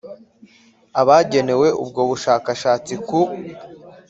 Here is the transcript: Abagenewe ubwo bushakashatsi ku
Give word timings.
Abagenewe 1.01 1.67
ubwo 1.83 2.01
bushakashatsi 2.09 2.93
ku 3.07 3.19